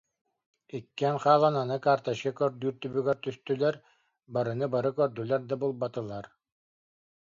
Иккиэн 0.77 1.17
хаалан 1.23 1.55
аны 1.63 1.77
карточка 1.87 2.31
көрдүүр 2.41 2.75
түбүгэр 2.81 3.17
түстүлэр, 3.23 3.75
барыны 4.33 4.65
бары 4.75 4.89
көрдүлэр 4.99 5.41
да, 5.49 5.55
булбатылар 5.63 6.25